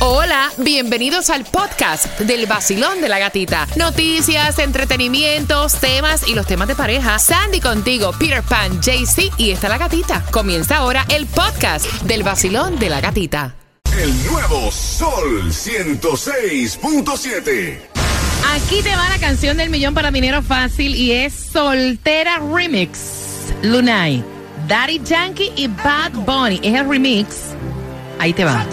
[0.00, 3.66] Hola, bienvenidos al podcast del vacilón de la gatita.
[3.74, 7.18] Noticias, entretenimientos, temas y los temas de pareja.
[7.18, 10.24] Sandy contigo, Peter Pan, JC y está la gatita.
[10.30, 13.56] Comienza ahora el podcast del vacilón de la gatita.
[14.00, 17.80] El nuevo Sol 106.7.
[18.54, 23.00] Aquí te va la canción del millón para dinero fácil y es Soltera Remix.
[23.62, 24.22] Lunay,
[24.68, 26.60] Daddy Yankee y Bad Bunny.
[26.62, 27.57] Es el remix.
[28.18, 28.66] Ahí te va.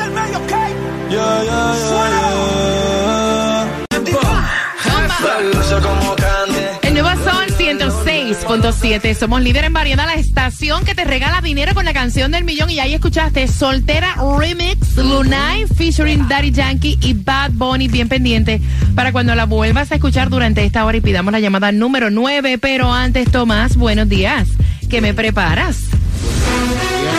[6.82, 9.16] El nuevo Sol 106.7.
[9.16, 12.70] Somos líder en variedad, la estación que te regala dinero con la canción del millón.
[12.70, 17.88] Y ahí escuchaste Soltera Remix, Lunay, featuring Daddy Yankee y Bad Bunny.
[17.88, 18.62] Bien pendiente
[18.96, 22.58] para cuando la vuelvas a escuchar durante esta hora y pidamos la llamada número 9.
[22.58, 24.48] Pero antes, Tomás, buenos días.
[24.90, 25.82] ¿Qué me preparas?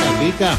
[0.05, 0.57] Gatica,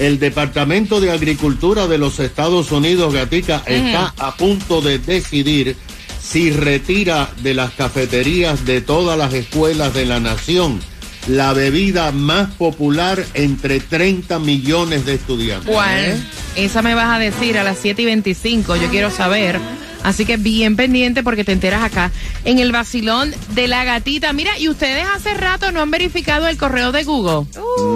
[0.00, 5.76] el Departamento de Agricultura de los Estados Unidos, Gatica, está a punto de decidir
[6.18, 10.80] si retira de las cafeterías de todas las escuelas de la nación
[11.26, 15.70] la bebida más popular entre 30 millones de estudiantes.
[15.70, 16.16] ¿Cuál?
[16.56, 18.76] Esa me vas a decir a las 7 y 25.
[18.76, 19.60] Yo quiero saber.
[20.02, 22.10] Así que bien pendiente porque te enteras acá
[22.46, 24.32] en el vacilón de la gatita.
[24.32, 27.46] Mira, y ustedes hace rato no han verificado el correo de Google.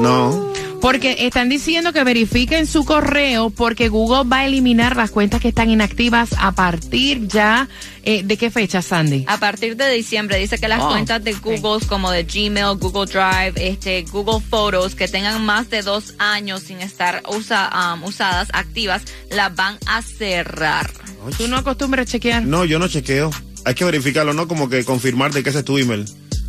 [0.02, 0.52] No.
[0.80, 5.48] Porque están diciendo que verifiquen su correo porque Google va a eliminar las cuentas que
[5.48, 7.68] están inactivas a partir ya
[8.02, 9.24] eh, de qué fecha, Sandy.
[9.26, 13.06] A partir de diciembre dice que las Oh, cuentas de Google como de Gmail, Google
[13.06, 18.48] Drive, este, Google Photos que tengan más de dos años sin estar usa- um, usadas,
[18.52, 20.90] activas, las van a cerrar.
[21.38, 22.44] ¿Tú no acostumbras chequear?
[22.44, 23.30] No, yo no chequeo.
[23.64, 24.46] Hay que verificarlo, ¿no?
[24.46, 26.04] Como que confirmar de que ese es tu email.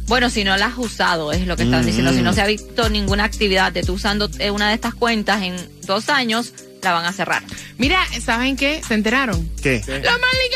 [0.08, 2.14] Bueno, si no las has usado, es lo que están diciendo.
[2.14, 5.42] Si no se ha visto ninguna actividad de tú usando eh, una de estas cuentas
[5.42, 7.44] en dos años, la van a cerrar.
[7.78, 8.82] Mira, ¿saben qué?
[8.88, 9.50] ¿Se enteraron?
[9.62, 9.82] ¿Qué?
[9.88, 10.50] ¡La Marley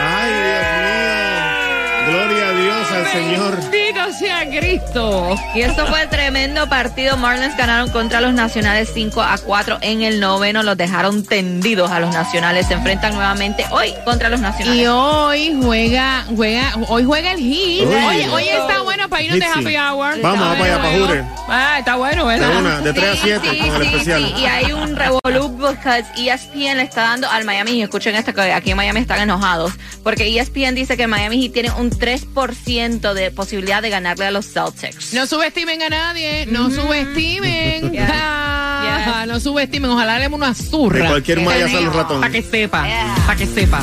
[0.00, 1.63] Ay, Dios mío.
[2.06, 3.60] Gloria a Dios, al Señor.
[3.70, 5.34] ¡Bendito sea Cristo!
[5.54, 7.16] Y esto fue tremendo partido.
[7.16, 10.62] Marlins ganaron contra los Nacionales 5 a 4 en el noveno.
[10.62, 12.66] Los dejaron tendidos a los Nacionales.
[12.66, 14.80] Se enfrentan nuevamente hoy contra los Nacionales.
[14.82, 17.86] Y hoy juega, juega, hoy juega el Heat.
[17.88, 17.94] Uy.
[18.08, 19.46] Oye, hoy está bueno para irnos de.
[19.46, 20.20] Happy Hour.
[20.20, 20.98] Vamos, vamos para allá, para.
[20.98, 21.24] Jure.
[21.48, 22.58] Ah, está bueno, De ¿verdad?
[22.58, 24.22] una, de 3 a 7 Sí, con el sí, especial.
[24.24, 24.34] sí.
[24.42, 27.84] Y hay un revolú because E ESPN le está dando al Miami Heat.
[27.84, 29.72] Escuchen esto que aquí en Miami están enojados.
[30.02, 34.46] Porque ESPN dice que Miami Heat tiene un 3% de posibilidad de ganarle a los
[34.52, 35.12] Celtics.
[35.14, 37.92] No subestimen a nadie, no subestimen.
[37.94, 38.02] Yes.
[38.10, 39.28] Ah, Yes.
[39.28, 41.00] No subestimen, ojalá le demos una zurra.
[41.04, 42.20] De cualquier malla sale un ratón.
[42.20, 43.14] Para que sepa, Yeah.
[43.26, 43.82] para que sepa.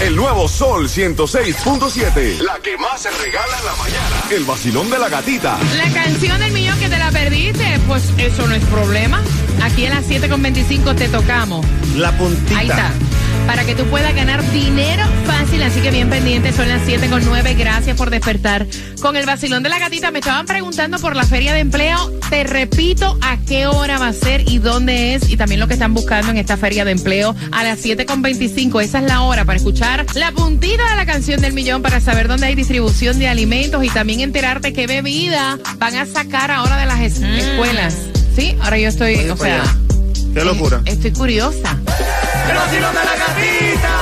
[0.00, 2.38] El nuevo Sol 106.7.
[2.40, 4.16] La que más se regala en la mañana.
[4.30, 5.58] El vacilón de la gatita.
[5.76, 9.22] La canción del millón que te la perdiste, pues eso no es problema.
[9.62, 11.64] Aquí a las 7.25 te tocamos.
[11.96, 12.58] La puntita.
[12.58, 12.92] Ahí está.
[13.46, 17.24] Para que tú puedas ganar dinero fácil, así que bien pendiente, son las 7 con
[17.24, 17.54] 9.
[17.54, 18.66] Gracias por despertar.
[19.00, 22.10] Con el vacilón de la gatita me estaban preguntando por la feria de empleo.
[22.28, 25.74] Te repito a qué hora va a ser y dónde es y también lo que
[25.74, 28.80] están buscando en esta feria de empleo a las 7 con 25.
[28.80, 32.26] Esa es la hora para escuchar la puntita de la canción del millón para saber
[32.28, 36.86] dónde hay distribución de alimentos y también enterarte qué bebida van a sacar ahora de
[36.86, 37.94] las es- escuelas.
[38.34, 39.76] Sí, ahora yo estoy, o sea, allá.
[40.34, 40.82] Qué locura.
[40.84, 41.78] eh, estoy curiosa.
[42.48, 43.94] ¡El vacilón de la gatita!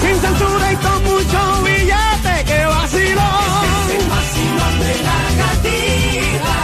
[0.00, 3.66] Sin censura y con mucho billete, que vacilón.
[3.68, 6.54] Este es el vacilón de la gatita.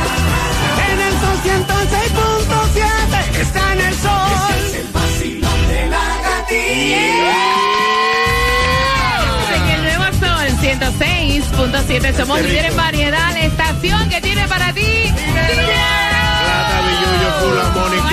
[0.91, 4.55] En el sol 106.7, está en el sol.
[4.55, 7.39] Este es el vacilón de la gatita.
[9.57, 15.13] En el nuevo Sol 106.7 somos líderes en variedad, la estación que tiene para ti.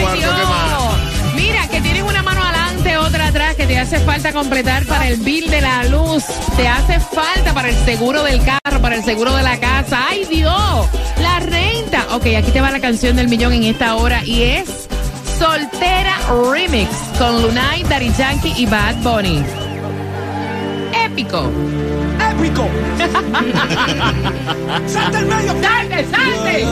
[0.01, 0.19] Cuarto.
[0.19, 1.33] ¿qué más?
[1.35, 5.17] Mira, que tienes una mano adelante, otra atrás, que te hace falta completar para el
[5.17, 6.23] bill de la luz,
[6.55, 10.05] te hace falta para el seguro del carro, para el seguro de la casa.
[10.09, 10.87] ¡Ay, Dios!
[11.21, 12.07] La renta.
[12.15, 14.87] Ok, aquí te va la canción del millón en esta hora y es
[15.39, 16.15] Soltera
[16.51, 19.43] Remix con Lunay, Daddy Yankee y Bad Bunny.
[21.05, 21.51] Épico.
[22.31, 22.69] Épico.
[24.87, 25.53] Salte el medio.
[25.61, 26.65] ¡Salte, salte!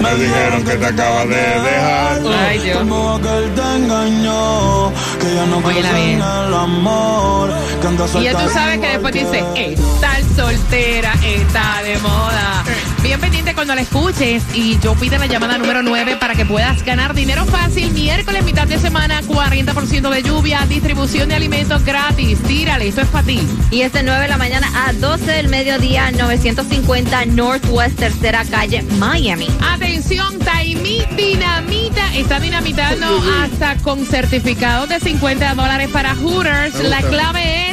[0.00, 2.20] Me dijeron que te acabas de dejar.
[2.48, 2.78] Ay, Dios.
[2.78, 6.22] Como que él te engañó, que ya no Óyela cree en bien.
[6.22, 11.98] el amor, que anda Y ya tú sabes que después dice, estar soltera está de
[11.98, 12.64] moda.
[13.06, 14.42] Bien pendiente cuando la escuches.
[14.52, 17.92] Y yo pide la llamada número 9 para que puedas ganar dinero fácil.
[17.92, 22.36] Miércoles, mitad de semana, 40% de lluvia, distribución de alimentos gratis.
[22.42, 23.46] Tírale, esto es para ti.
[23.70, 28.82] Y es de 9 de la mañana a 12 del mediodía, 950 Northwest Tercera Calle,
[28.98, 29.46] Miami.
[29.60, 33.06] Atención, Taimi Dinamita está dinamitando
[33.40, 36.82] hasta con certificados de 50 dólares para Hooters.
[36.82, 37.65] La clave es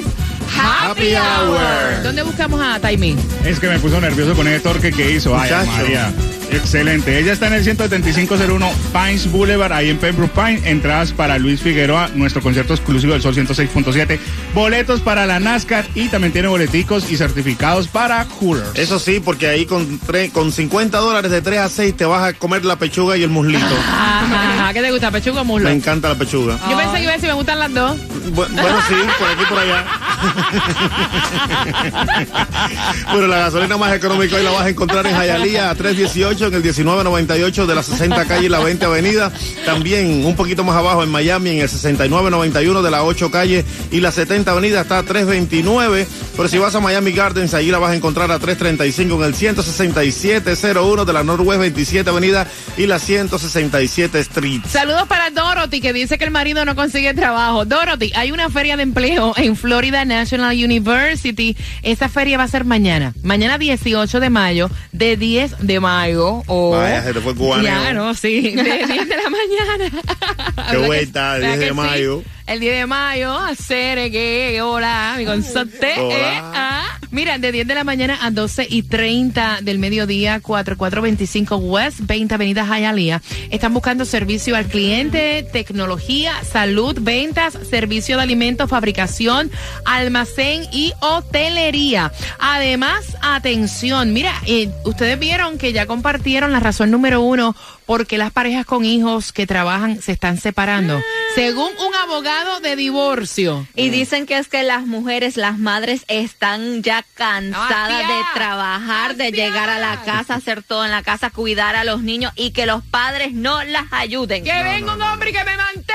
[0.57, 2.03] Happy, Hour.
[2.03, 3.15] ¿Dónde buscamos a Taimi?
[3.45, 5.37] Es que me puso nervioso con ese torque que hizo.
[5.37, 5.51] Ay.
[5.65, 6.13] María.
[6.55, 7.17] Excelente.
[7.19, 10.61] Ella está en el 17501 Pines Boulevard, ahí en Pembroke Pine.
[10.69, 14.19] Entradas para Luis Figueroa, nuestro concierto exclusivo del Sol 106.7.
[14.53, 18.69] Boletos para la NASCAR y también tiene boleticos y certificados para Hooters.
[18.75, 22.23] Eso sí, porque ahí con, tre- con 50 dólares de 3 a 6 te vas
[22.23, 23.65] a comer la pechuga y el muslito.
[23.65, 25.69] Ajá, ¿Qué te gusta, pechuga o muslo?
[25.69, 26.59] Me encanta la pechuga.
[26.69, 27.97] Yo pensé que iba a decir, me gustan las dos.
[27.97, 29.85] Bu- Bueno, sí, por aquí por allá.
[33.11, 36.55] bueno, la gasolina más económica hoy la vas a encontrar en Jayalía a 318 en
[36.55, 39.31] el 1998 de la 60 calle y la 20 avenida.
[39.65, 43.99] También un poquito más abajo en Miami en el 6991 de la 8 calle y
[43.99, 46.07] la 70 avenida está a 329.
[46.35, 49.35] Pero si vas a Miami Gardens, ahí la vas a encontrar a 335 en el
[49.35, 54.61] 16701 de la Northwest 27 avenida y la 167 Street.
[54.67, 57.65] Saludos para Dorothy, que dice que el marido no consigue trabajo.
[57.65, 61.55] Dorothy, hay una feria de empleo en Florida National University.
[61.83, 63.13] Esa feria va a ser mañana.
[63.21, 66.41] Mañana 18 de mayo, de 10 de mayo.
[66.47, 66.71] O...
[66.71, 67.63] Vaya, se te fue el cubaneo.
[67.65, 70.03] Ya, no, sí, de 10 de la mañana.
[70.71, 72.23] Qué ¿Verdad vuelta, que- 10 de ¿verdad que mayo.
[72.45, 75.93] El 10 de mayo, hacer que hola, mi consorte.
[75.95, 76.99] Eh, ah.
[77.13, 82.33] Mira, de 10 de la mañana a 12 y 30 del mediodía, 4425 West 20
[82.33, 83.21] Avenida Hialeah.
[83.51, 89.51] Están buscando servicio al cliente, tecnología, salud, ventas, servicio de alimentos, fabricación,
[89.85, 92.11] almacén y hotelería.
[92.39, 97.55] Además, atención, mira, eh, ustedes vieron que ya compartieron la razón número uno
[97.85, 100.99] porque las parejas con hijos que trabajan se están separando.
[101.35, 103.67] Según un abogado de divorcio.
[103.75, 109.31] Y dicen que es que las mujeres, las madres, están ya cansadas de trabajar, de
[109.31, 112.65] llegar a la casa, hacer todo en la casa, cuidar a los niños y que
[112.65, 114.43] los padres no las ayuden.
[114.43, 115.93] Que venga un hombre y que me mantenga.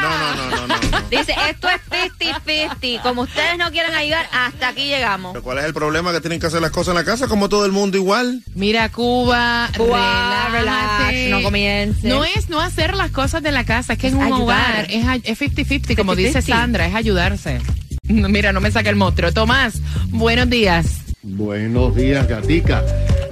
[0.00, 0.90] No, no, no, no, no.
[0.90, 1.00] no.
[1.10, 1.80] Dice, esto es
[2.18, 3.02] 50-50.
[3.02, 5.32] Como ustedes no quieren ayudar, hasta aquí llegamos.
[5.32, 6.12] Pero ¿Cuál es el problema?
[6.12, 8.42] Que tienen que hacer las cosas en la casa como todo el mundo igual.
[8.54, 11.12] Mira, Cuba, Cuba, relájate.
[11.12, 12.06] relax, no comience.
[12.08, 14.40] No es no hacer las cosas de la casa, es que en un ayudar.
[14.42, 16.42] hogar es ay- es 50-50, como dice 50-50.
[16.46, 17.58] Sandra, es ayudarse.
[18.04, 19.32] Mira, no me saque el monstruo.
[19.32, 20.86] Tomás, buenos días.
[21.22, 22.82] Buenos días, Gatica.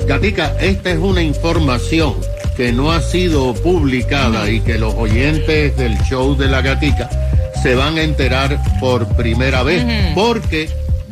[0.07, 2.15] Gatica, esta es una información
[2.57, 7.09] que no ha sido publicada y que los oyentes del show de la Gatica
[7.63, 9.85] se van a enterar por primera vez
[10.15, 10.69] porque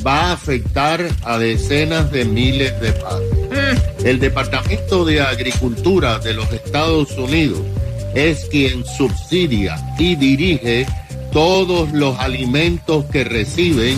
[0.06, 3.78] va a afectar a decenas de miles de padres.
[4.04, 7.60] El Departamento de Agricultura de los Estados Unidos
[8.14, 10.86] es quien subsidia y dirige
[11.32, 13.96] todos los alimentos que reciben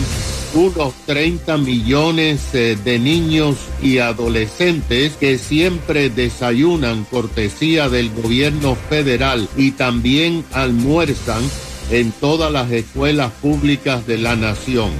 [0.53, 9.47] unos 30 millones eh, de niños y adolescentes que siempre desayunan cortesía del gobierno federal
[9.55, 11.43] y también almuerzan
[11.91, 14.91] en todas las escuelas públicas de la nación.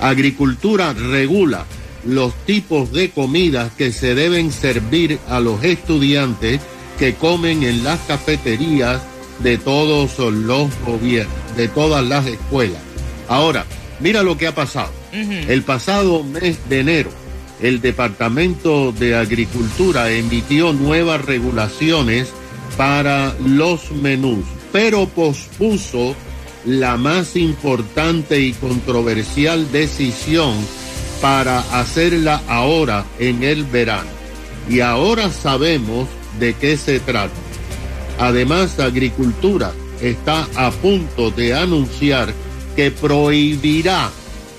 [0.00, 1.66] Agricultura regula
[2.04, 6.60] los tipos de comidas que se deben servir a los estudiantes
[7.02, 9.02] que comen en las cafeterías
[9.40, 12.80] de todos los gobiernos, de todas las escuelas.
[13.26, 13.66] Ahora,
[13.98, 14.92] mira lo que ha pasado.
[15.10, 17.10] El pasado mes de enero,
[17.60, 22.28] el Departamento de Agricultura emitió nuevas regulaciones
[22.76, 26.14] para los menús, pero pospuso
[26.64, 30.54] la más importante y controversial decisión
[31.20, 34.08] para hacerla ahora en el verano.
[34.68, 36.06] Y ahora sabemos
[36.38, 37.34] de qué se trata.
[38.18, 42.32] Además, Agricultura está a punto de anunciar
[42.76, 44.10] que prohibirá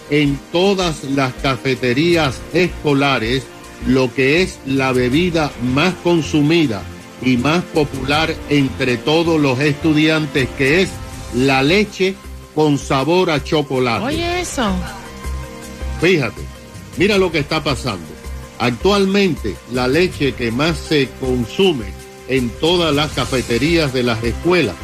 [0.09, 3.43] en todas las cafeterías escolares
[3.87, 6.83] lo que es la bebida más consumida
[7.21, 10.89] y más popular entre todos los estudiantes, que es
[11.35, 12.15] la leche
[12.53, 14.05] con sabor a chocolate.
[14.05, 14.69] Oye, eso.
[15.99, 16.41] Fíjate,
[16.97, 18.12] mira lo que está pasando.
[18.59, 21.85] Actualmente la leche que más se consume
[22.27, 24.75] en todas las cafeterías de las escuelas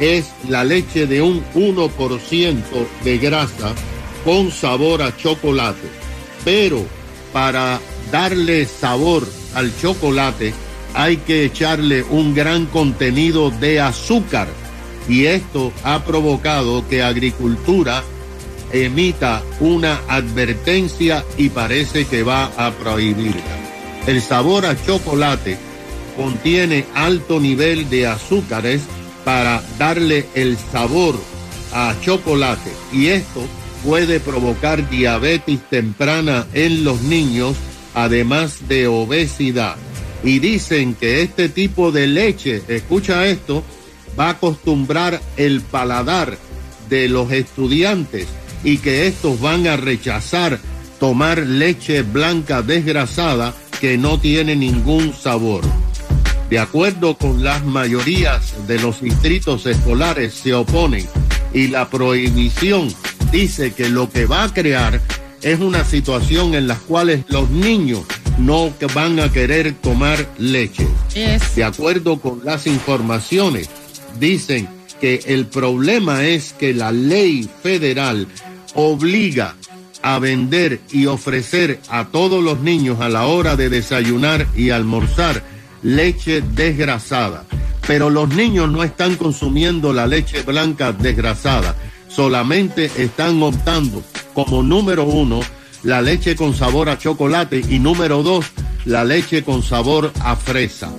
[0.00, 2.62] es la leche de un 1%
[3.04, 3.74] de grasa
[4.24, 5.88] con sabor a chocolate.
[6.44, 6.84] Pero
[7.32, 10.54] para darle sabor al chocolate
[10.94, 14.48] hay que echarle un gran contenido de azúcar.
[15.08, 18.02] Y esto ha provocado que agricultura
[18.72, 23.42] emita una advertencia y parece que va a prohibirla.
[24.06, 25.58] El sabor a chocolate
[26.16, 28.82] contiene alto nivel de azúcares
[29.24, 31.14] para darle el sabor
[31.72, 33.46] a chocolate y esto
[33.84, 37.56] puede provocar diabetes temprana en los niños,
[37.94, 39.76] además de obesidad.
[40.24, 43.62] Y dicen que este tipo de leche, escucha esto,
[44.18, 46.36] va a acostumbrar el paladar
[46.88, 48.26] de los estudiantes
[48.64, 50.58] y que estos van a rechazar
[50.98, 55.62] tomar leche blanca desgrasada que no tiene ningún sabor.
[56.50, 61.06] De acuerdo con las mayorías de los distritos escolares se oponen
[61.52, 62.92] y la prohibición
[63.30, 65.00] dice que lo que va a crear
[65.42, 68.00] es una situación en la cual los niños
[68.38, 70.86] no van a querer tomar leche.
[71.14, 71.54] Yes.
[71.54, 73.68] De acuerdo con las informaciones,
[74.18, 74.68] dicen
[75.00, 78.26] que el problema es que la ley federal
[78.78, 79.56] obliga
[80.02, 85.42] a vender y ofrecer a todos los niños a la hora de desayunar y almorzar
[85.82, 87.44] leche desgrasada.
[87.88, 91.74] Pero los niños no están consumiendo la leche blanca desgrasada,
[92.08, 95.40] solamente están optando como número uno
[95.82, 98.46] la leche con sabor a chocolate y número dos
[98.84, 100.92] la leche con sabor a fresa.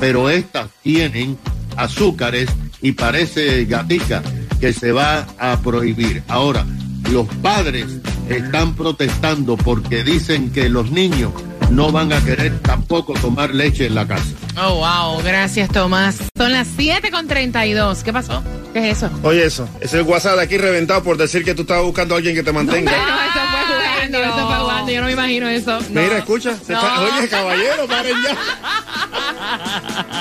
[0.00, 1.36] Pero estas tienen
[1.76, 2.48] azúcares
[2.80, 4.22] y parece gatica
[4.58, 6.22] que se va a prohibir.
[6.28, 6.64] Ahora,
[7.12, 7.86] los padres
[8.28, 11.32] están protestando porque dicen que los niños
[11.70, 14.24] no van a querer tampoco tomar leche en la casa.
[14.58, 15.22] Oh, wow.
[15.22, 16.18] Gracias, Tomás.
[16.36, 18.02] Son las 7 con 32.
[18.04, 18.42] ¿Qué pasó?
[18.72, 19.10] ¿Qué es eso?
[19.22, 19.68] Oye, eso.
[19.80, 22.42] Es el WhatsApp de aquí reventado por decir que tú estabas buscando a alguien que
[22.42, 22.90] te mantenga.
[22.92, 24.92] No, eso fue jugando, eso fue jugando.
[24.92, 25.78] Yo no me imagino eso.
[25.90, 26.00] No.
[26.00, 26.56] Mira, escucha.
[26.64, 26.78] se No.
[26.80, 28.36] está- Oye, caballero, paren ya.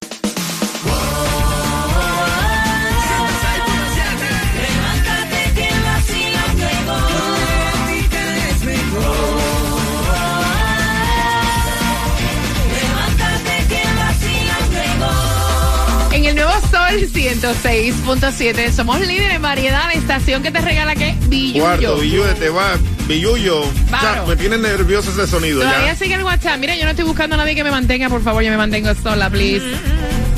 [17.34, 19.84] 106.7 somos líderes en variedad.
[19.86, 21.60] La estación que te regala que Billuyo.
[21.62, 22.76] Cuarto, Billuyo, te va.
[23.06, 23.64] Billuyo.
[23.88, 24.22] Claro.
[24.22, 25.96] Ya, me tiene nervioso ese sonido Todavía ya.
[25.96, 26.58] sigue el WhatsApp.
[26.58, 28.08] Mira, yo no estoy buscando a nadie que me mantenga.
[28.08, 29.64] Por favor, yo me mantengo sola, please.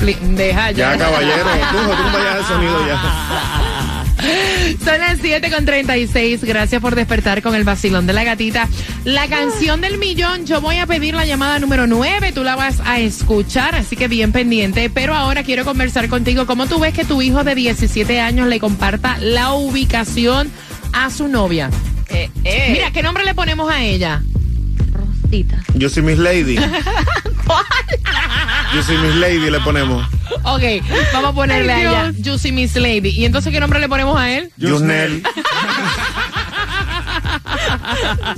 [0.01, 0.93] Please, Deja ya.
[0.93, 1.45] Ya, caballero.
[1.71, 3.57] Tú, tú no vayas el sonido ya.
[4.85, 6.45] Son las 7 con 36.
[6.45, 8.69] Gracias por despertar con el vacilón de la gatita.
[9.05, 12.33] La canción del millón, yo voy a pedir la llamada número 9.
[12.33, 14.91] Tú la vas a escuchar, así que bien pendiente.
[14.91, 16.47] Pero ahora quiero conversar contigo.
[16.47, 20.50] ¿Cómo tú ves que tu hijo de 17 años le comparta la ubicación
[20.93, 21.71] a su novia?
[22.09, 24.23] Eh, eh, Mira, ¿qué nombre le ponemos a ella?
[24.93, 25.62] Rosita.
[25.75, 26.57] Yo soy Miss Lady.
[28.75, 30.07] Yo soy Miss Lady, le ponemos.
[30.45, 30.62] Ok,
[31.12, 32.27] vamos a ponerle Ay, a ella Dios.
[32.41, 33.09] Juicy Miss Lady.
[33.11, 34.50] ¿Y entonces qué nombre le ponemos a él?
[34.59, 35.23] Yusnel.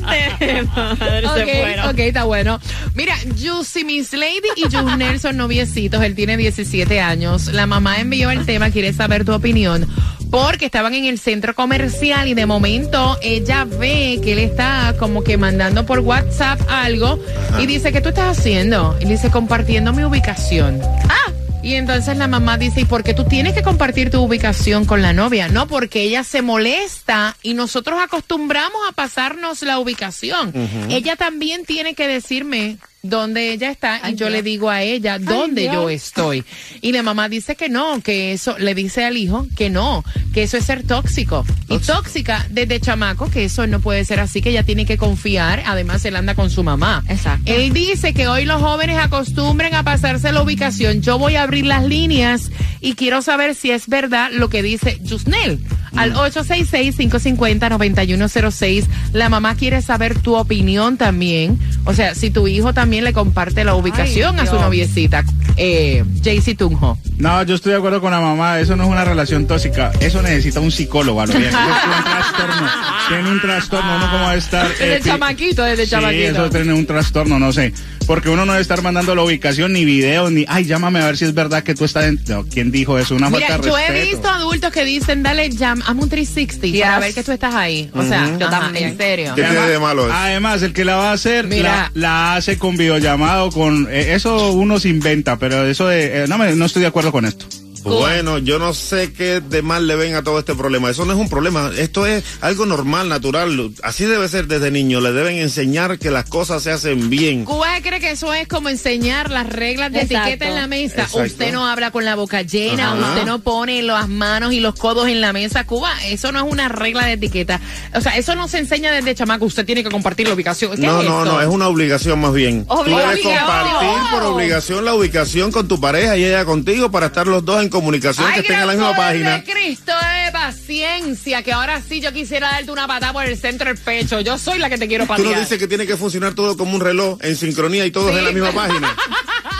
[0.01, 1.89] Madre, Ok, se fueron.
[1.91, 2.61] ok, está bueno.
[2.95, 6.03] Mira, Juicy Miss Lady y Jusnel son noviecitos.
[6.03, 7.47] Él tiene 17 años.
[7.53, 9.87] La mamá envió el tema, quiere saber tu opinión.
[10.31, 15.23] Porque estaban en el centro comercial y de momento ella ve que él está como
[15.23, 17.23] que mandando por WhatsApp algo
[17.61, 18.97] y dice, ¿qué tú estás haciendo?
[18.99, 20.81] Y dice, compartiendo mi ubicación.
[21.11, 21.22] Ah,
[21.62, 25.00] y entonces la mamá dice, ¿y por qué tú tienes que compartir tu ubicación con
[25.00, 25.49] la novia?
[25.49, 30.52] No, porque ella se molesta y nosotros acostumbramos a pasarnos la ubicación.
[30.88, 35.65] Ella también tiene que decirme dónde ella está y yo le digo a ella dónde
[35.65, 36.45] yo estoy.
[36.81, 40.45] Y la mamá dice que no, que eso, le dice al hijo que no, que
[40.45, 41.45] eso es ser tóxico.
[41.69, 45.63] Y tóxica desde chamaco, que eso no puede ser así, que ella tiene que confiar.
[45.67, 47.03] Además, él anda con su mamá.
[47.09, 47.53] Exacto.
[47.53, 51.03] Él dice que hoy los jóvenes acostumbran a pasarse la ubicación.
[51.03, 55.01] Yo voy a abrir las líneas y quiero saber si es verdad lo que dice
[55.09, 55.59] Jusnel.
[55.97, 58.85] Al 866-550-9106.
[59.13, 61.59] La mamá quiere saber tu opinión también.
[61.85, 65.25] O sea, si tu hijo también le comparte la ubicación a su noviecita.
[65.57, 66.97] Eh, Jaycee Tunjo.
[67.19, 68.59] No, yo estoy de acuerdo con la mamá.
[68.61, 69.93] Eso no es una relación tóxica.
[70.01, 71.51] Eso necesita un psicólogo, a lo bien.
[71.55, 72.71] Un trastorno.
[73.09, 73.97] Tiene un trastorno.
[73.97, 74.69] Uno como estar.
[74.69, 76.31] Desde pi- chamaquito, desde sí, chamaquito.
[76.31, 77.73] eso tiene un trastorno, no sé.
[78.12, 80.45] Porque uno no debe estar mandando la ubicación, ni videos, ni.
[80.47, 82.42] Ay, llámame a ver si es verdad que tú estás dentro.
[82.42, 83.14] No, ¿Quién dijo eso?
[83.14, 83.99] Una Mira, falta de yo respeto.
[83.99, 87.07] he visto adultos que dicen, dale, llama, hazme un 360 para Yes.
[87.07, 87.90] ver que tú estás ahí.
[87.95, 88.88] O sea, Yo ajá, también.
[88.90, 89.33] en serio.
[89.35, 90.14] ¿Qué tiene de malo eso?
[90.14, 91.90] Además, el que la va a hacer, Mira.
[91.95, 93.88] la, la hace con videollamado, con...
[93.90, 96.25] eh, eso uno se inventa, pero eso de...
[96.25, 97.47] eh, no, me, no estoy de acuerdo con esto.
[97.83, 100.91] Bueno, yo no sé qué de mal le ven a todo este problema.
[100.91, 101.71] Eso no es un problema.
[101.77, 103.73] Esto es algo normal, natural.
[103.83, 105.01] Así debe ser desde niño.
[105.01, 107.45] Le deben enseñar que las cosas se hacen bien.
[107.45, 110.29] Cuba cree que eso es como enseñar las reglas de Exacto.
[110.29, 111.03] etiqueta en la mesa.
[111.03, 111.23] Exacto.
[111.23, 113.11] Usted no habla con la boca llena, Ajá.
[113.11, 115.65] usted no pone las manos y los codos en la mesa.
[115.67, 117.61] Cuba, eso no es una regla de etiqueta.
[117.95, 119.45] O sea, eso no se enseña desde chamaco.
[119.45, 120.77] Usted tiene que compartir la ubicación.
[120.77, 121.33] ¿Qué No, es no, esto?
[121.35, 122.65] no, es una obligación más bien.
[122.67, 123.39] Tú debes Obligación.
[123.39, 127.62] compartir por obligación la ubicación con tu pareja y ella contigo para estar los dos
[127.62, 129.43] en comunicación que Ay, estén en la misma página.
[129.43, 133.79] Cristo de paciencia, que ahora sí yo quisiera darte una patada por el centro del
[133.79, 134.21] pecho.
[134.21, 135.33] Yo soy la que te quiero Tú patear.
[135.35, 138.19] no dices que tiene que funcionar todo como un reloj en sincronía y todos Sí.
[138.19, 138.97] en la misma página.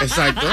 [0.01, 0.47] Exacto.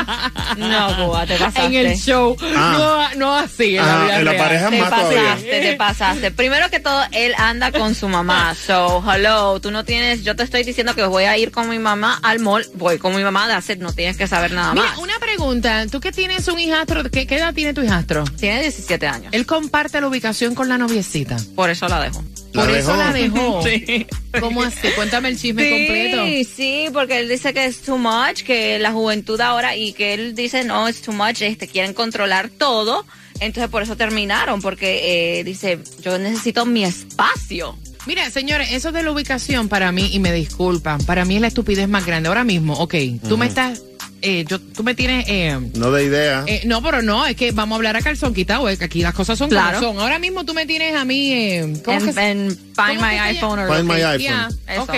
[0.57, 1.65] No, Cuba, te pasaste.
[1.65, 2.35] en el show.
[2.55, 3.09] Ah.
[3.15, 4.43] No, no así, en Ah, la vida en la real.
[4.43, 5.23] pareja Te más todavía.
[5.23, 6.31] pasaste, te pasaste.
[6.31, 8.53] Primero que todo, él anda con su mamá.
[8.55, 11.79] So, hello, tú no tienes, yo te estoy diciendo que voy a ir con mi
[11.79, 14.85] mamá al mall, voy con mi mamá, that's it, no tienes que saber nada Mira,
[14.87, 14.97] más.
[14.99, 15.85] una pregunta.
[15.91, 18.25] Tú que tienes un hijastro, ¿qué, qué edad tiene tu hijastro?
[18.39, 21.37] Tiene 17 años, Él comparte la ubicación con la noviecita.
[21.55, 22.23] por eso la dejo.
[22.53, 23.63] ¿La Por eso la dejó.
[23.69, 24.07] Sí.
[24.39, 24.87] ¿Cómo así?
[24.95, 26.25] Cuéntame el chisme completo.
[26.25, 30.13] Sí, sí, porque él dice que es too much, que la juventud ahora y que
[30.13, 33.05] él dice no, es too much, este quieren controlar todo.
[33.39, 37.77] Entonces por eso terminaron, porque eh, dice, yo necesito mi espacio.
[38.05, 41.47] Mira, señores, eso de la ubicación para mí, y me disculpan, para mí es la
[41.47, 42.29] estupidez más grande.
[42.29, 42.95] Ahora mismo, ok,
[43.27, 43.83] tú me estás,
[44.21, 46.43] eh, yo, tú me tienes, eh, No de idea.
[46.47, 49.01] eh, no, pero no, es que vamos a hablar a calzón quitado, es que aquí
[49.01, 49.79] las cosas son Claro.
[49.79, 50.01] como son.
[50.01, 54.01] Ahora mismo tú me tienes a mí, eh, ¿cómo En, Find My iPhone Find My
[54.01, 54.19] iPhone.
[54.21, 54.83] Ya, Eso.
[54.83, 54.93] ok.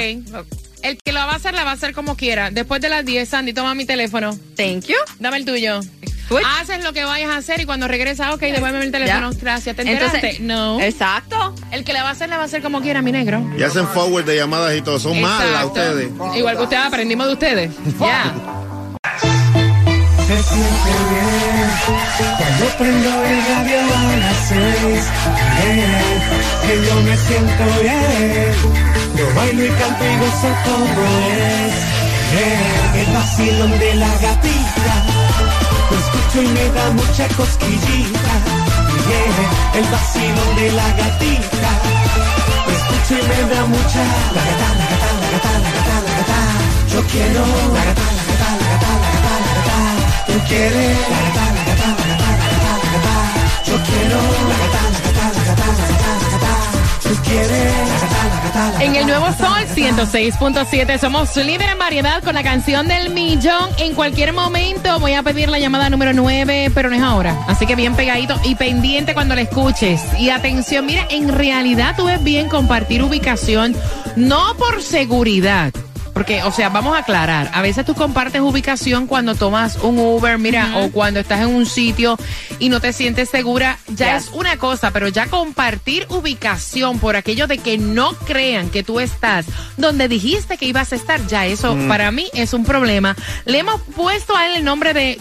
[0.84, 2.50] El que lo va a hacer, la va a hacer como quiera.
[2.50, 4.38] Después de las 10, Sandy, toma mi teléfono.
[4.56, 4.96] Thank you.
[5.20, 5.80] Dame el tuyo.
[6.28, 6.44] Switch.
[6.60, 9.32] Haces lo que vayas a hacer y cuando regresas, ok, devuélveme el teléfono.
[9.42, 9.76] Gracias.
[9.76, 10.18] ¿Te enteraste?
[10.18, 10.80] Entonces, no.
[10.82, 11.54] Exacto.
[11.72, 13.46] El que la va a hacer, la va a hacer como quiera, mi negro.
[13.60, 14.98] Y hacen forward de llamadas y todo.
[14.98, 16.10] Son malas ustedes.
[16.36, 17.72] Igual que ustedes aprendimos de ustedes.
[18.00, 18.34] Ya.
[20.32, 21.70] Se siente bien
[22.38, 25.04] cuando prendo el radio a las seis.
[26.66, 28.54] Que yo me siento bien.
[29.18, 31.04] Yo bailo y canto y gozo como
[31.36, 31.74] es.
[32.32, 34.96] Bien, el vacilón de la gatita.
[35.92, 38.34] Lo escucho y me da mucha cosquillita.
[39.08, 41.72] Bien, el vacilón de la gatita.
[42.68, 44.02] Lo escucho y me da mucha.
[44.32, 46.40] La gata, la gata, la gata, la gata, la gata.
[46.88, 48.21] Yo quiero la gata,
[50.28, 51.02] Yo quiero.
[57.02, 57.72] Tú quieres
[58.44, 59.76] gata, la En el nuevo Sol la gata.
[59.76, 63.70] 106.7 somos líder en variedad con la canción del millón.
[63.80, 67.38] En cualquier momento voy a pedir la llamada número 9, pero no es ahora.
[67.48, 70.02] Así que bien pegadito y pendiente cuando la escuches.
[70.20, 73.76] Y atención, mira, en realidad tú ves bien compartir ubicación,
[74.16, 75.74] no por seguridad.
[76.14, 80.38] Porque, o sea, vamos a aclarar, a veces tú compartes ubicación cuando tomas un Uber,
[80.38, 82.18] mira, o cuando estás en un sitio
[82.60, 87.48] y no te sientes segura, ya es una cosa, pero ya compartir ubicación por aquello
[87.48, 89.46] de que no crean que tú estás
[89.78, 93.16] donde dijiste que ibas a estar, ya eso para mí es un problema.
[93.46, 95.18] Le hemos puesto a él el nombre de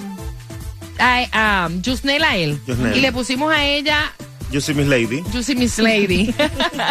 [0.98, 2.60] a, a él Yusnel.
[2.94, 4.12] y le pusimos a ella
[4.50, 5.22] Yo soy Miss Lady.
[5.32, 6.34] Juicy Miss Lady.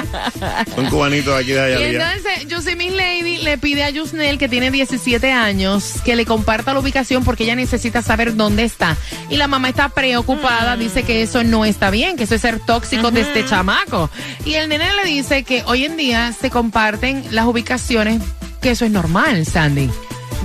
[0.78, 2.13] Un cubanito de aquí de y Jayalía.
[2.13, 6.74] entonces Juicy Miss Lady le pide a Yusnel, que tiene 17 años, que le comparta
[6.74, 8.95] la ubicación porque ella necesita saber dónde está.
[9.30, 12.60] Y la mamá está preocupada, dice que eso no está bien, que eso es ser
[12.60, 14.10] tóxico de este chamaco.
[14.45, 18.22] Y el nene le dice que hoy en día se comparten las ubicaciones,
[18.62, 19.89] que eso es normal, Sandy.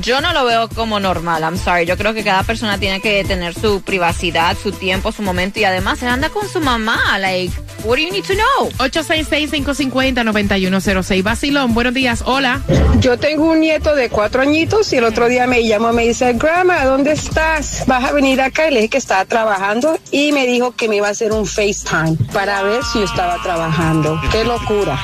[0.01, 1.87] Yo no lo veo como normal, I'm sorry.
[1.87, 5.65] Yo creo que cada persona tiene que tener su privacidad, su tiempo, su momento y
[5.65, 7.17] además él anda con su mamá.
[7.19, 7.55] Like,
[7.85, 8.71] what do you need to know?
[8.79, 11.23] 866-550-9106.
[11.23, 12.23] Basilón, buenos días.
[12.27, 12.61] Hola.
[13.01, 16.33] Yo tengo un nieto de cuatro añitos y el otro día me llamó, me dice,
[16.35, 17.85] Grandma, ¿dónde estás?
[17.87, 18.69] ¿Vas a venir acá?
[18.69, 21.47] Y le dije que estaba trabajando y me dijo que me iba a hacer un
[21.47, 24.21] FaceTime para ver si yo estaba trabajando.
[24.31, 24.99] ¡Qué locura!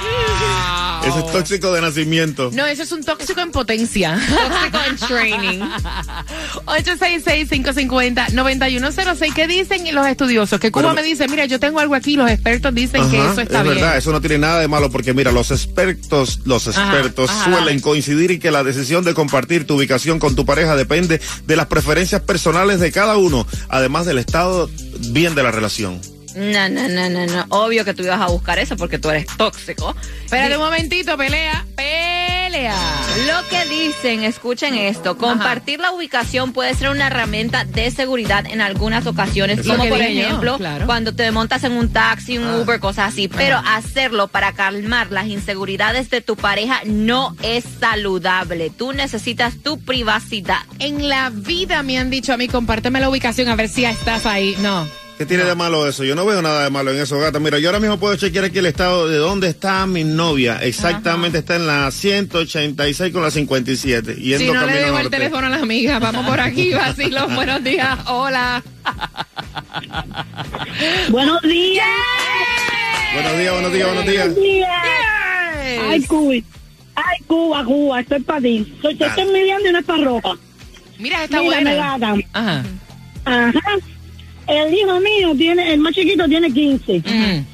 [1.07, 2.51] Ese es tóxico de nacimiento.
[2.53, 4.15] No, eso es un tóxico en potencia.
[4.29, 5.61] Tóxico en training.
[6.67, 9.35] 866-550-9106.
[9.35, 10.61] ¿Qué dicen los estudiosos?
[10.61, 13.59] Que Cuba me dice, mira, yo tengo algo aquí, los expertos dicen que eso está
[13.59, 13.77] es bien.
[13.77, 17.81] verdad, eso no tiene nada de malo porque mira, los expertos, los expertos ajá, suelen
[17.81, 21.67] coincidir en que la decisión de compartir tu ubicación con tu pareja depende de las
[21.67, 24.69] preferencias personales de cada uno, además del estado
[25.11, 26.01] bien de la relación.
[26.35, 27.47] No, no, no, no, no.
[27.49, 29.95] Obvio que tú ibas a buscar eso porque tú eres tóxico.
[30.25, 32.75] Espérate un momentito, pelea, pelea.
[33.27, 38.61] Lo que dicen, escuchen esto, compartir la ubicación puede ser una herramienta de seguridad en
[38.61, 40.87] algunas ocasiones, como por ejemplo claro.
[40.87, 45.27] cuando te montas en un taxi, un Uber, cosas así, pero hacerlo para calmar las
[45.27, 48.71] inseguridades de tu pareja no es saludable.
[48.71, 50.61] Tú necesitas tu privacidad.
[50.79, 54.27] En la vida me han dicho a mí, compárteme la ubicación a ver si estás
[54.27, 54.57] ahí.
[54.61, 54.87] No.
[55.20, 56.02] ¿Qué tiene de malo eso?
[56.02, 57.38] Yo no veo nada de malo en eso, gata.
[57.38, 60.56] Mira, yo ahora mismo puedo chequear aquí el estado de dónde está mi novia.
[60.62, 64.14] Exactamente está en la 186 con la 57.
[64.14, 67.35] Yendo Si no le dejo el teléfono a la amiga, vamos por aquí, vacilón.
[67.35, 68.62] Buenos días, hola.
[71.11, 71.87] Buenos días.
[73.12, 74.28] Buenos días, buenos días, buenos días.
[75.87, 76.35] Ay, Cuba.
[76.94, 78.74] Ay, Cuba, Cuba, estoy para ti.
[78.80, 80.38] Soy estoy midiendo y no es para ropa.
[80.98, 81.98] Mira, está Mira, buena.
[82.16, 82.26] me.
[82.33, 82.64] Ajá.
[83.26, 83.61] Ajá.
[84.51, 86.99] El hijo mío tiene, el más chiquito tiene 15.
[86.99, 87.45] Ujú.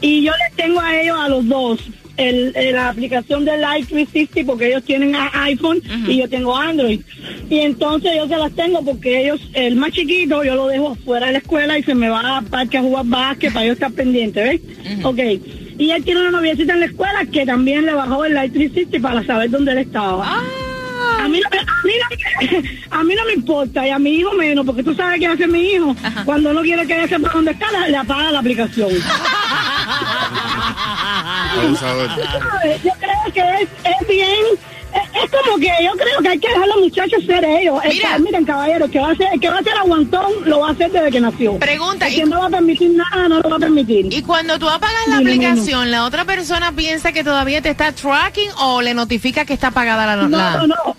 [0.00, 1.80] Y yo les tengo a ellos, a los dos,
[2.16, 6.56] el, el- la aplicación del Live 360 porque ellos tienen a- iPhone y yo tengo
[6.56, 7.00] Android.
[7.48, 11.26] Y entonces yo se las tengo porque ellos, el más chiquito, yo lo dejo fuera
[11.26, 13.92] de la escuela y se me va al parque a jugar básquet para yo estar
[13.92, 14.60] pendiente, ¿ves?
[15.04, 15.18] Ok.
[15.78, 19.00] Y él tiene una noviecita en la escuela que también le bajó el Live 360
[19.08, 20.22] para saber dónde él estaba.
[20.26, 20.42] Ah.
[21.22, 23.98] A mí, no me, a, mí no, me- a mí no me importa y a
[23.98, 25.94] mi hijo menos, porque tú sabes qué hace mi hijo.
[26.24, 28.90] Cuando no quiere que sepa dónde está, le, le apaga la aplicación.
[32.84, 34.44] Yo creo que es, es bien.
[34.92, 37.78] Es, como que yo creo que hay que dejar a los muchachos ser ellos.
[37.88, 38.18] Mira.
[38.18, 40.90] miren, caballero, que va a ser, que va a ser aguantón, lo va a hacer
[40.92, 41.58] desde que nació.
[41.58, 44.12] Pregunta, El ¿y- que no va a permitir nada, no lo va a permitir.
[44.12, 48.50] Y cuando tú apagas la aplicación, ¿la otra persona piensa que todavía te está tracking
[48.58, 50.16] o le notifica que está apagada la...
[50.16, 50.66] la- no, no.
[50.66, 50.96] No,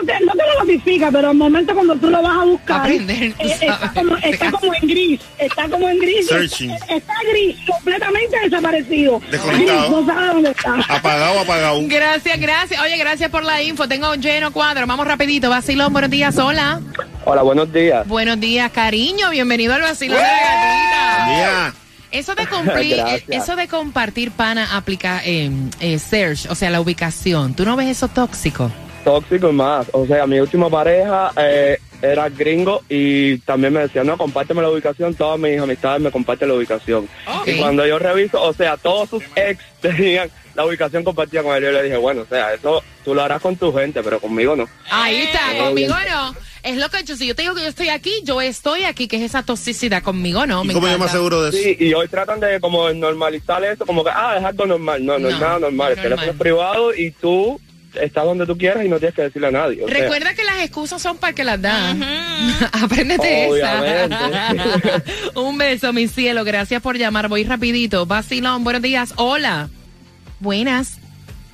[0.00, 2.80] no, te, no te lo notifica, pero al momento cuando tú lo vas a buscar,
[2.80, 6.70] Aprender, tú eh, está, como, está como en gris, está como en gris, Searching.
[6.70, 9.22] está, está gris, completamente desaparecido.
[9.30, 9.80] Desconectado.
[9.80, 10.74] Gris, no sabe dónde está.
[10.88, 11.80] Apagado, apagado.
[11.86, 12.80] Gracias, gracias.
[12.80, 13.88] Oye, gracias por la info.
[13.88, 14.86] Tengo un lleno cuadro.
[14.86, 15.50] Vamos rapidito.
[15.50, 16.36] Vacilón, buenos días.
[16.38, 16.80] Hola.
[17.24, 18.06] Hola, buenos días.
[18.06, 19.30] Buenos días, cariño.
[19.30, 21.26] Bienvenido al vacilón de la gatita.
[21.26, 21.74] Día.
[22.12, 27.54] Eso de, cumplir, eso de compartir pana aplica eh, eh, search, o sea, la ubicación.
[27.54, 28.70] ¿Tú no ves eso tóxico?
[29.06, 29.86] Tóxico y más.
[29.92, 34.68] O sea, mi última pareja eh, era gringo y también me decía, no, compárteme la
[34.68, 35.14] ubicación.
[35.14, 37.08] Todas mis amistades me comparten la ubicación.
[37.40, 37.46] Ok.
[37.46, 41.62] Y cuando yo reviso, o sea, todos sus ex tenían la ubicación compartida con él.
[41.62, 44.56] Yo le dije, bueno, o sea, eso tú lo harás con tu gente, pero conmigo
[44.56, 44.68] no.
[44.90, 46.34] Ahí está, Eh, conmigo no.
[46.64, 49.06] Es lo que yo, si yo te digo que yo estoy aquí, yo estoy aquí,
[49.06, 50.64] que es esa toxicidad conmigo, ¿no?
[50.64, 51.58] ¿Y Me cómo yo me aseguro de eso?
[51.62, 55.06] Sí, y hoy tratan de como normalizar eso, como que, ah, es algo normal.
[55.06, 55.92] No, no, No, es nada normal.
[55.92, 56.34] El no teléfono normal.
[56.34, 57.60] es privado y tú
[57.94, 59.82] estás donde tú quieras y no tienes que decirle a nadie.
[59.84, 61.90] o sea, Recuerda que las excusas son para que las da.
[62.72, 64.16] Apréndete Obviamente.
[64.16, 65.02] esa.
[65.40, 66.44] Un beso, mi cielo.
[66.44, 67.28] Gracias por llamar.
[67.28, 68.06] Voy rapidito.
[68.06, 69.14] Vacilón, buenos días.
[69.16, 69.68] Hola.
[70.40, 70.98] Buenas.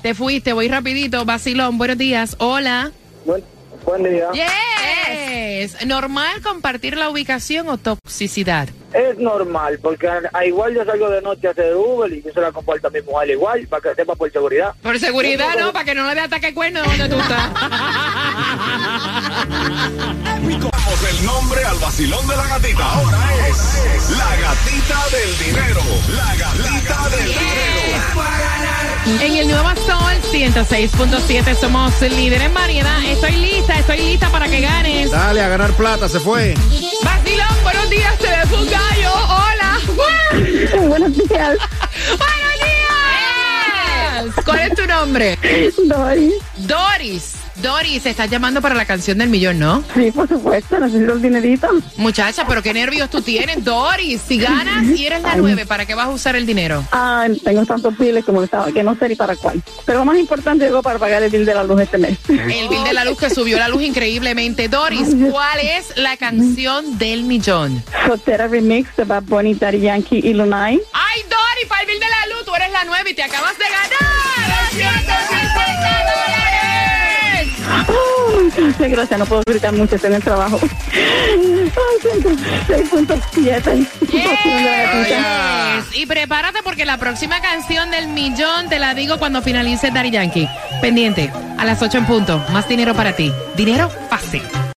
[0.03, 1.25] Te fuiste, voy rapidito.
[1.25, 2.35] Vacilón, buenos días.
[2.39, 2.91] Hola.
[3.25, 3.45] buen,
[3.85, 4.31] buen día.
[4.33, 5.87] Yes.
[5.87, 8.69] ¿Normal compartir la ubicación o toxicidad?
[8.93, 12.33] Es normal, porque a, a igual yo salgo de noche a hacer Uber y yo
[12.33, 14.75] se la comparto a mi mujer igual, para que sepa por seguridad.
[14.83, 15.73] Por seguridad, ¿no?
[15.73, 17.51] Para que no le dé ataque cuerno donde tú estás.
[21.09, 22.85] El nombre al vacilón de la gatita.
[22.93, 25.81] Ahora es la gatita del dinero.
[26.09, 28.23] La gatita del dinero.
[29.21, 33.03] En el Nuevo Sol 106.7 somos líderes en variedad.
[33.05, 35.11] Estoy lista, estoy lista para que ganes.
[35.11, 36.55] Dale a ganar plata, se fue.
[37.03, 39.13] Vacilón, buenos días, se ve un gallo.
[39.13, 39.81] Hola.
[40.89, 41.59] Buenos días,
[44.45, 45.39] ¿Cuál es tu nombre?
[45.87, 46.35] Doris.
[46.59, 47.35] Doris.
[47.57, 49.85] Doris, estás llamando para la canción del millón, ¿no?
[49.95, 51.69] Sí, por supuesto, necesito el dinerito.
[51.97, 54.23] Muchacha, pero qué nervios tú tienes, Doris.
[54.27, 56.83] Si ganas y eres la nueve, ¿para qué vas a usar el dinero?
[56.93, 59.63] Ah, tengo tantos biles como estaba, que no sé ni para cuál.
[59.85, 62.19] Pero lo más importante llegó para pagar el bill de la luz este mes.
[62.29, 64.69] El bill de la luz que subió la luz increíblemente.
[64.69, 67.85] Doris, ¿cuál es la canción del millón?
[68.07, 70.81] Soltera Remix de Bad Bunny, Daddy Yankee y Lunay.
[70.93, 71.42] ¡Ay, Doris,
[71.87, 72.45] bill de la luz!
[72.45, 73.89] Tú eres la nueve y te acabas de ganar
[74.73, 76.43] 250 dólares.
[78.79, 80.61] Gracias, no puedo gritar mucho, estoy en el trabajo.
[80.93, 81.71] Ay,
[82.69, 83.87] 6.7.
[85.09, 85.97] Yes.
[85.97, 90.49] Y prepárate porque la próxima canción del millón te la digo cuando finalice Daddy Yankee.
[90.81, 92.45] Pendiente, a las 8 en punto.
[92.53, 93.33] Más dinero para ti.
[93.57, 94.43] Dinero fácil.